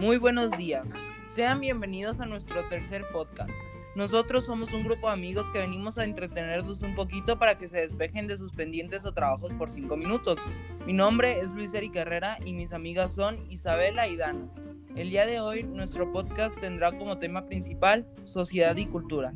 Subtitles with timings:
[0.00, 0.86] Muy buenos días.
[1.26, 3.50] Sean bienvenidos a nuestro tercer podcast.
[3.94, 7.80] Nosotros somos un grupo de amigos que venimos a entretenerlos un poquito para que se
[7.82, 10.38] despejen de sus pendientes o trabajos por cinco minutos.
[10.86, 14.48] Mi nombre es Luis Eric Herrera y mis amigas son Isabela y Dana.
[14.96, 19.34] El día de hoy nuestro podcast tendrá como tema principal sociedad y cultura,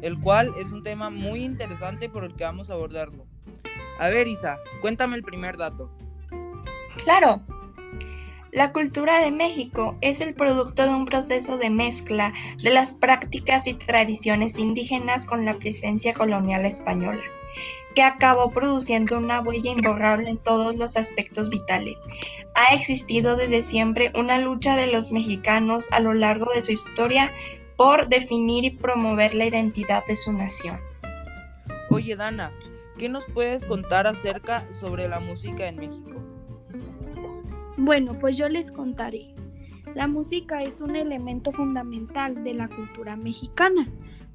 [0.00, 3.26] el cual es un tema muy interesante por el que vamos a abordarlo.
[3.98, 5.90] A ver Isa, cuéntame el primer dato.
[7.02, 7.42] Claro,
[8.54, 12.32] la cultura de México es el producto de un proceso de mezcla
[12.62, 17.22] de las prácticas y tradiciones indígenas con la presencia colonial española,
[17.96, 22.00] que acabó produciendo una huella imborrable en todos los aspectos vitales.
[22.54, 27.32] Ha existido desde siempre una lucha de los mexicanos a lo largo de su historia
[27.76, 30.78] por definir y promover la identidad de su nación.
[31.90, 32.52] Oye Dana,
[32.98, 36.22] ¿qué nos puedes contar acerca sobre la música en México?
[37.76, 39.34] Bueno, pues yo les contaré.
[39.94, 43.88] La música es un elemento fundamental de la cultura mexicana,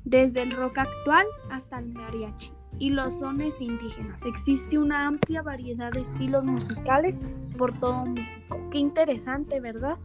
[0.04, 4.24] desde el rock actual hasta el mariachi y los sones indígenas.
[4.26, 7.18] Existe una amplia variedad de estilos musicales
[7.58, 8.60] por todo México.
[8.72, 9.98] Qué interesante, ¿verdad?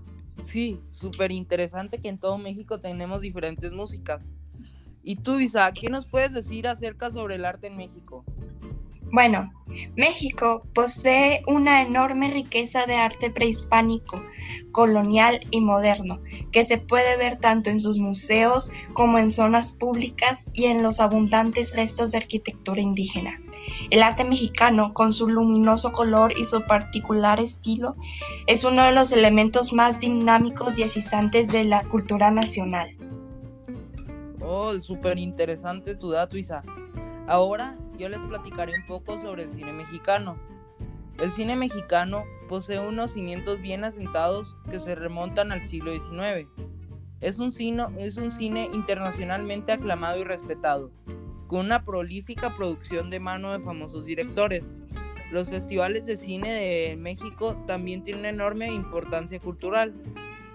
[0.44, 4.32] Sí, súper interesante que en todo México tenemos diferentes músicas.
[5.02, 8.24] ¿Y tú, Isa, qué nos puedes decir acerca sobre el arte en México?
[9.14, 9.52] Bueno,
[9.96, 14.20] México posee una enorme riqueza de arte prehispánico,
[14.72, 20.50] colonial y moderno, que se puede ver tanto en sus museos como en zonas públicas
[20.52, 23.40] y en los abundantes restos de arquitectura indígena.
[23.90, 27.94] El arte mexicano, con su luminoso color y su particular estilo,
[28.48, 32.88] es uno de los elementos más dinámicos y hechizantes de la cultura nacional.
[34.40, 36.64] Oh, súper interesante tu dato, Isa.
[37.28, 40.38] Ahora yo les platicaré un poco sobre el cine mexicano.
[41.18, 46.48] El cine mexicano posee unos cimientos bien asentados que se remontan al siglo XIX.
[47.20, 50.90] Es un, cine, internacionalmente aclamado y respetado,
[51.46, 54.74] con una prolífica producción de mano de famosos directores.
[55.30, 59.94] Los festivales de cine de México también tienen una enorme importancia cultural,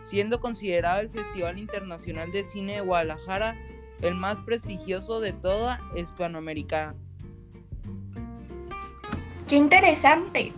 [0.04, 3.56] siendo considerado el Festival Internacional de Cine de Guadalajara
[4.02, 6.96] el más prestigioso de toda Hispanoamérica.
[9.50, 10.54] ¡Qué interesante!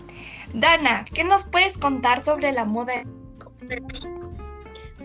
[0.53, 3.05] Dana, ¿qué nos puedes contar sobre la moda?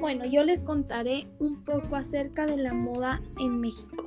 [0.01, 4.05] Bueno, yo les contaré un poco acerca de la moda en México.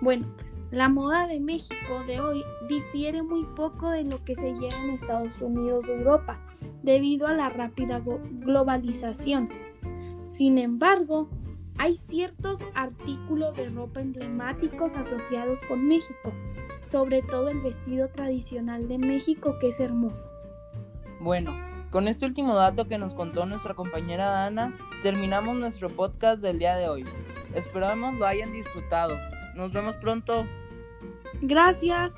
[0.00, 4.54] Bueno, pues la moda de México de hoy difiere muy poco de lo que se
[4.54, 6.38] lleva en Estados Unidos o Europa,
[6.84, 9.48] debido a la rápida globalización.
[10.26, 11.28] Sin embargo,
[11.82, 16.32] hay ciertos artículos de ropa emblemáticos asociados con México,
[16.84, 20.30] sobre todo el vestido tradicional de México que es hermoso.
[21.18, 21.52] Bueno,
[21.90, 26.76] con este último dato que nos contó nuestra compañera Dana, terminamos nuestro podcast del día
[26.76, 27.04] de hoy.
[27.52, 29.18] Esperamos lo hayan disfrutado.
[29.56, 30.46] Nos vemos pronto.
[31.40, 32.14] Gracias.